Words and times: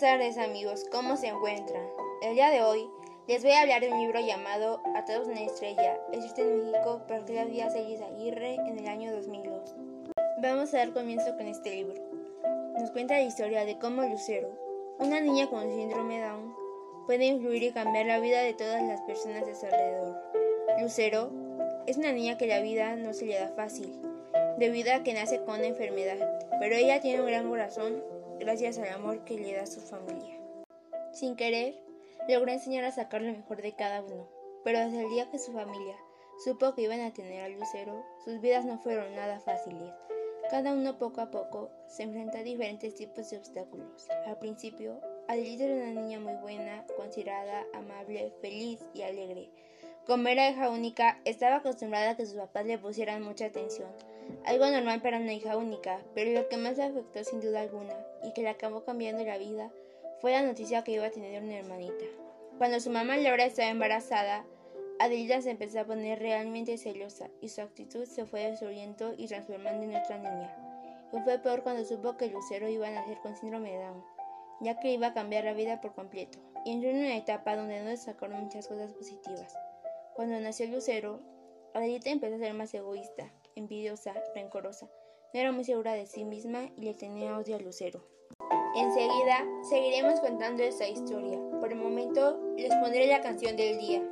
tardes 0.00 0.38
amigos, 0.38 0.86
¿cómo 0.90 1.16
se 1.16 1.26
encuentran? 1.26 1.82
El 2.22 2.34
día 2.34 2.50
de 2.50 2.62
hoy 2.62 2.88
les 3.26 3.42
voy 3.42 3.52
a 3.52 3.62
hablar 3.62 3.80
de 3.80 3.90
un 3.90 3.98
libro 3.98 4.20
llamado 4.20 4.80
A 4.94 5.04
todos 5.04 5.26
una 5.26 5.42
estrella, 5.42 5.98
escrito 6.12 6.42
en 6.42 6.70
México 6.70 7.02
por 7.06 7.24
Claudia 7.24 7.68
Celis 7.70 8.00
Aguirre 8.00 8.54
en 8.54 8.78
el 8.78 8.86
año 8.86 9.12
2002. 9.12 9.74
Vamos 10.40 10.72
a 10.72 10.78
dar 10.78 10.92
comienzo 10.92 11.36
con 11.36 11.48
este 11.48 11.70
libro. 11.70 12.00
Nos 12.78 12.92
cuenta 12.92 13.14
la 13.14 13.22
historia 13.22 13.64
de 13.64 13.78
cómo 13.78 14.02
Lucero, 14.02 14.48
una 15.00 15.20
niña 15.20 15.50
con 15.50 15.68
síndrome 15.70 16.20
Down, 16.20 16.54
puede 17.06 17.26
influir 17.26 17.64
y 17.64 17.72
cambiar 17.72 18.06
la 18.06 18.20
vida 18.20 18.40
de 18.42 18.54
todas 18.54 18.82
las 18.82 19.02
personas 19.02 19.44
de 19.44 19.54
su 19.54 19.66
alrededor. 19.66 20.16
Lucero 20.80 21.30
es 21.86 21.96
una 21.96 22.12
niña 22.12 22.38
que 22.38 22.46
la 22.46 22.60
vida 22.60 22.94
no 22.96 23.12
se 23.12 23.26
le 23.26 23.38
da 23.38 23.48
fácil, 23.48 24.00
debido 24.58 24.94
a 24.94 25.02
que 25.02 25.12
nace 25.12 25.42
con 25.42 25.56
una 25.56 25.66
enfermedad, 25.66 26.48
pero 26.60 26.76
ella 26.76 27.00
tiene 27.00 27.20
un 27.20 27.26
gran 27.26 27.48
corazón 27.48 28.02
gracias 28.40 28.78
al 28.78 28.88
amor 28.88 29.22
que 29.24 29.38
le 29.38 29.54
da 29.54 29.66
su 29.66 29.80
familia. 29.80 30.40
Sin 31.12 31.36
querer, 31.36 31.74
logró 32.26 32.50
enseñar 32.50 32.84
a 32.84 32.90
sacar 32.90 33.20
lo 33.20 33.32
mejor 33.32 33.60
de 33.60 33.76
cada 33.76 34.02
uno, 34.02 34.26
pero 34.64 34.80
desde 34.80 35.02
el 35.02 35.10
día 35.10 35.30
que 35.30 35.38
su 35.38 35.52
familia 35.52 35.96
supo 36.42 36.74
que 36.74 36.82
iban 36.82 37.00
a 37.00 37.12
tener 37.12 37.42
a 37.42 37.48
Lucero, 37.48 38.02
sus 38.24 38.40
vidas 38.40 38.64
no 38.64 38.78
fueron 38.78 39.14
nada 39.14 39.40
fáciles. 39.40 39.92
Cada 40.50 40.72
uno 40.72 40.98
poco 40.98 41.20
a 41.20 41.30
poco 41.30 41.70
se 41.86 42.04
enfrenta 42.04 42.38
a 42.38 42.42
diferentes 42.42 42.94
tipos 42.94 43.30
de 43.30 43.36
obstáculos. 43.36 44.08
Al 44.26 44.38
principio, 44.38 45.00
Adelita 45.28 45.64
era 45.64 45.74
una 45.74 46.00
niña 46.00 46.18
muy 46.18 46.34
buena, 46.36 46.84
considerada, 46.96 47.66
amable, 47.74 48.32
feliz 48.40 48.80
y 48.94 49.02
alegre. 49.02 49.50
Como 50.06 50.28
era 50.28 50.50
hija 50.50 50.70
única, 50.70 51.20
estaba 51.24 51.56
acostumbrada 51.56 52.12
a 52.12 52.16
que 52.16 52.26
sus 52.26 52.36
papás 52.36 52.64
le 52.64 52.78
pusieran 52.78 53.22
mucha 53.22 53.44
atención, 53.46 53.90
algo 54.44 54.66
normal 54.66 55.02
para 55.02 55.18
una 55.18 55.32
hija 55.32 55.56
única, 55.56 56.00
pero 56.14 56.30
lo 56.32 56.48
que 56.48 56.56
más 56.56 56.76
le 56.76 56.84
afectó 56.84 57.22
sin 57.24 57.40
duda 57.40 57.60
alguna 57.60 57.94
y 58.22 58.32
que 58.32 58.42
le 58.42 58.48
acabó 58.48 58.84
cambiando 58.84 59.24
la 59.24 59.38
vida 59.38 59.70
fue 60.20 60.32
la 60.32 60.42
noticia 60.42 60.84
que 60.84 60.92
iba 60.92 61.06
a 61.06 61.10
tener 61.10 61.42
una 61.42 61.58
hermanita. 61.58 62.04
Cuando 62.58 62.78
su 62.80 62.90
mamá 62.90 63.16
Laura 63.16 63.46
estaba 63.46 63.70
embarazada, 63.70 64.44
Adelita 64.98 65.40
se 65.40 65.50
empezó 65.50 65.80
a 65.80 65.86
poner 65.86 66.18
realmente 66.18 66.76
celosa 66.76 67.30
y 67.40 67.48
su 67.48 67.62
actitud 67.62 68.04
se 68.04 68.26
fue 68.26 68.50
destruyendo 68.50 69.14
y 69.16 69.28
transformando 69.28 69.82
en 69.84 69.96
otra 69.96 70.18
niña. 70.18 70.54
Y 71.10 71.20
fue 71.20 71.38
peor 71.38 71.62
cuando 71.62 71.84
supo 71.86 72.18
que 72.18 72.26
Lucero 72.26 72.68
iba 72.68 72.86
a 72.86 72.90
nacer 72.90 73.16
con 73.22 73.34
síndrome 73.34 73.72
de 73.72 73.78
Down, 73.78 74.04
ya 74.60 74.78
que 74.78 74.92
iba 74.92 75.06
a 75.06 75.14
cambiar 75.14 75.44
la 75.44 75.54
vida 75.54 75.80
por 75.80 75.94
completo, 75.94 76.38
y 76.66 76.72
entró 76.72 76.90
en 76.90 76.98
una 76.98 77.16
etapa 77.16 77.56
donde 77.56 77.80
no 77.80 77.88
destacaron 77.88 78.44
muchas 78.44 78.68
cosas 78.68 78.92
positivas. 78.92 79.56
Cuando 80.14 80.38
nació 80.38 80.66
Lucero, 80.66 81.20
Adelita 81.72 82.10
empezó 82.10 82.34
a 82.34 82.38
ser 82.38 82.52
más 82.52 82.74
egoísta, 82.74 83.32
envidiosa, 83.60 84.14
rencorosa. 84.34 84.86
No 85.32 85.40
era 85.40 85.52
muy 85.52 85.64
segura 85.64 85.92
de 85.92 86.06
sí 86.06 86.24
misma 86.24 86.70
y 86.76 86.82
le 86.82 86.94
tenía 86.94 87.36
odio 87.36 87.56
a 87.56 87.60
Lucero. 87.60 88.02
Enseguida 88.74 89.44
seguiremos 89.68 90.20
contando 90.20 90.62
esta 90.62 90.88
historia. 90.88 91.38
Por 91.60 91.72
el 91.72 91.78
momento 91.78 92.38
les 92.56 92.74
pondré 92.76 93.06
la 93.06 93.20
canción 93.20 93.56
del 93.56 93.78
día. 93.78 94.02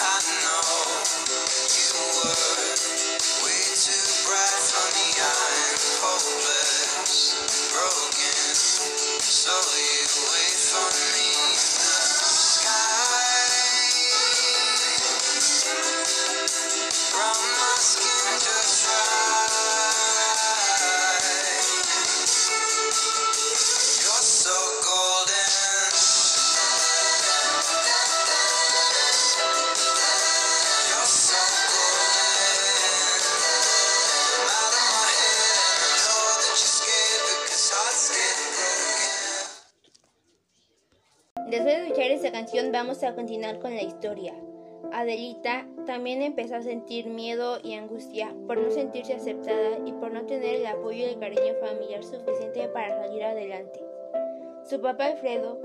I 0.00 0.20
know 0.42 1.02
you 1.68 2.28
were. 2.30 2.33
Después 41.54 41.76
de 41.76 41.82
escuchar 41.84 42.10
esta 42.10 42.32
canción 42.32 42.72
vamos 42.72 43.04
a 43.04 43.14
continuar 43.14 43.60
con 43.60 43.76
la 43.76 43.82
historia. 43.82 44.34
Adelita 44.92 45.68
también 45.86 46.20
empezó 46.20 46.56
a 46.56 46.62
sentir 46.62 47.06
miedo 47.06 47.58
y 47.62 47.74
angustia 47.74 48.34
por 48.48 48.58
no 48.58 48.72
sentirse 48.72 49.14
aceptada 49.14 49.78
y 49.86 49.92
por 49.92 50.10
no 50.10 50.26
tener 50.26 50.56
el 50.56 50.66
apoyo 50.66 50.98
y 50.98 51.10
el 51.10 51.20
cariño 51.20 51.54
familiar 51.60 52.02
suficiente 52.02 52.66
para 52.70 53.00
salir 53.00 53.22
adelante. 53.22 53.80
Su 54.64 54.80
papá 54.80 55.06
Alfredo 55.06 55.60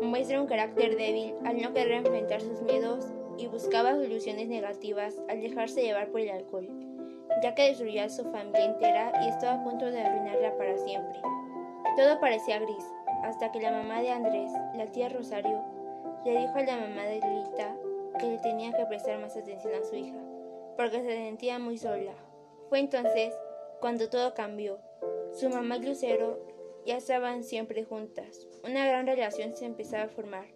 muestra 0.00 0.40
un 0.40 0.46
carácter 0.46 0.96
débil 0.96 1.34
al 1.44 1.60
no 1.60 1.72
querer 1.72 1.90
enfrentar 1.90 2.40
sus 2.40 2.62
miedos 2.62 3.06
y 3.36 3.48
buscaba 3.48 3.96
soluciones 3.96 4.46
negativas 4.46 5.20
al 5.28 5.40
dejarse 5.40 5.82
llevar 5.82 6.12
por 6.12 6.20
el 6.20 6.30
alcohol, 6.30 6.68
ya 7.42 7.56
que 7.56 7.66
destruía 7.66 8.04
a 8.04 8.10
su 8.10 8.22
familia 8.30 8.66
entera 8.66 9.12
y 9.24 9.28
estaba 9.28 9.54
a 9.54 9.64
punto 9.64 9.86
de 9.86 10.02
arruinarla 10.02 10.56
para 10.56 10.78
siempre. 10.78 11.18
Todo 11.96 12.20
parecía 12.20 12.60
gris, 12.60 12.84
hasta 13.22 13.52
que 13.52 13.60
la 13.60 13.70
mamá 13.70 14.00
de 14.00 14.10
Andrés, 14.10 14.50
la 14.74 14.86
tía 14.86 15.08
Rosario, 15.08 15.62
le 16.24 16.38
dijo 16.38 16.54
a 16.54 16.62
la 16.62 16.76
mamá 16.76 17.04
de 17.04 17.16
Lita 17.16 17.76
que 18.18 18.26
le 18.26 18.38
tenía 18.38 18.72
que 18.72 18.86
prestar 18.86 19.18
más 19.18 19.36
atención 19.36 19.74
a 19.74 19.84
su 19.84 19.96
hija, 19.96 20.18
porque 20.76 21.02
se 21.02 21.16
sentía 21.16 21.58
muy 21.58 21.78
sola. 21.78 22.12
Fue 22.68 22.78
entonces 22.78 23.34
cuando 23.80 24.08
todo 24.08 24.34
cambió. 24.34 24.78
Su 25.32 25.48
mamá 25.48 25.76
y 25.76 25.86
Lucero 25.86 26.38
ya 26.84 26.96
estaban 26.96 27.42
siempre 27.44 27.84
juntas. 27.84 28.46
Una 28.64 28.86
gran 28.86 29.06
relación 29.06 29.56
se 29.56 29.66
empezaba 29.66 30.04
a 30.04 30.08
formar, 30.08 30.46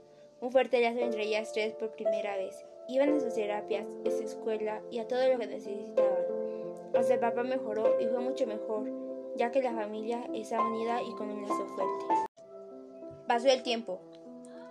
un 0.40 0.50
fuerte 0.52 0.80
lazo 0.80 1.00
entre 1.00 1.24
ellas 1.24 1.52
tres 1.52 1.74
por 1.74 1.92
primera 1.92 2.36
vez. 2.36 2.64
Iban 2.88 3.16
a 3.16 3.20
sus 3.20 3.34
terapias, 3.34 3.86
a 4.06 4.10
su 4.10 4.22
escuela 4.22 4.80
y 4.90 4.98
a 4.98 5.08
todo 5.08 5.26
lo 5.28 5.38
que 5.38 5.46
necesitaban. 5.46 6.24
Hasta 6.94 7.14
el 7.14 7.20
papá 7.20 7.42
mejoró 7.42 8.00
y 8.00 8.06
fue 8.06 8.20
mucho 8.20 8.46
mejor, 8.46 8.88
ya 9.36 9.50
que 9.50 9.62
la 9.62 9.72
familia 9.72 10.28
está 10.32 10.60
unida 10.60 11.02
y 11.02 11.12
con 11.12 11.30
un 11.30 11.42
lazo 11.42 11.66
fuerte. 11.66 12.25
Pasó 13.26 13.48
el 13.48 13.64
tiempo. 13.64 14.00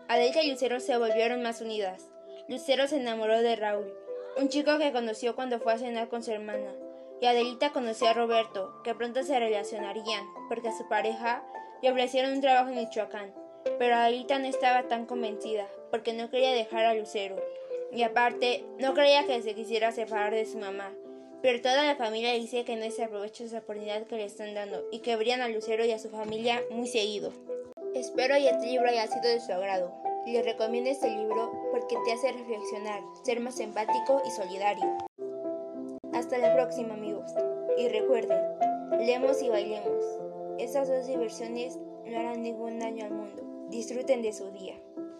Adelita 0.07 0.41
y 0.41 0.49
Lucero 0.49 0.79
se 0.79 0.97
volvieron 0.97 1.43
más 1.43 1.59
unidas. 1.59 2.07
Lucero 2.47 2.87
se 2.87 2.97
enamoró 2.97 3.41
de 3.41 3.57
Raúl, 3.57 3.93
un 4.37 4.47
chico 4.47 4.77
que 4.77 4.93
conoció 4.93 5.35
cuando 5.35 5.59
fue 5.59 5.73
a 5.73 5.77
cenar 5.77 6.07
con 6.07 6.23
su 6.23 6.31
hermana, 6.31 6.73
y 7.19 7.25
Adelita 7.25 7.71
conoció 7.71 8.07
a 8.07 8.13
Roberto, 8.13 8.81
que 8.83 8.95
pronto 8.95 9.23
se 9.23 9.37
relacionarían, 9.37 10.25
porque 10.47 10.69
a 10.69 10.77
su 10.77 10.87
pareja 10.87 11.43
le 11.81 11.91
ofrecieron 11.91 12.31
un 12.31 12.41
trabajo 12.41 12.69
en 12.69 12.75
Michoacán. 12.75 13.33
Pero 13.77 13.95
Adelita 13.95 14.39
no 14.39 14.45
estaba 14.45 14.87
tan 14.87 15.05
convencida, 15.05 15.67
porque 15.91 16.13
no 16.13 16.29
quería 16.29 16.51
dejar 16.51 16.85
a 16.85 16.93
Lucero, 16.93 17.35
y 17.91 18.03
aparte 18.03 18.63
no 18.79 18.93
creía 18.93 19.25
que 19.25 19.41
se 19.41 19.53
quisiera 19.53 19.91
separar 19.91 20.33
de 20.33 20.45
su 20.45 20.59
mamá. 20.59 20.93
Pero 21.41 21.61
toda 21.61 21.83
la 21.83 21.95
familia 21.95 22.31
dice 22.33 22.63
que 22.63 22.77
no 22.77 22.89
se 22.89 23.03
aprovecha 23.03 23.43
esa 23.43 23.59
oportunidad 23.59 24.07
que 24.07 24.15
le 24.15 24.25
están 24.25 24.53
dando 24.53 24.85
y 24.91 24.99
que 24.99 25.17
verían 25.17 25.41
a 25.41 25.49
Lucero 25.49 25.83
y 25.83 25.91
a 25.91 25.99
su 25.99 26.09
familia 26.09 26.63
muy 26.71 26.87
seguido. 26.87 27.33
Espero 27.95 28.35
que 28.35 28.49
este 28.49 28.65
libro 28.65 28.89
haya 28.89 29.07
sido 29.07 29.23
de 29.23 29.39
su 29.39 29.53
agrado. 29.53 29.89
Les 30.25 30.43
recomiendo 30.43 30.89
este 30.89 31.09
libro 31.09 31.49
porque 31.71 31.95
te 32.03 32.11
hace 32.11 32.33
reflexionar, 32.33 33.01
ser 33.23 33.39
más 33.39 33.57
empático 33.61 34.21
y 34.27 34.31
solidario. 34.31 34.97
Hasta 36.11 36.37
la 36.37 36.53
próxima 36.53 36.95
amigos. 36.95 37.31
Y 37.77 37.87
recuerden, 37.87 38.41
leemos 38.99 39.41
y 39.41 39.47
bailemos. 39.47 40.03
Esas 40.59 40.89
dos 40.89 41.07
diversiones 41.07 41.79
no 42.05 42.19
harán 42.19 42.43
ningún 42.43 42.79
daño 42.79 43.05
al 43.05 43.13
mundo. 43.13 43.43
Disfruten 43.69 44.21
de 44.21 44.33
su 44.33 44.51
día. 44.51 44.75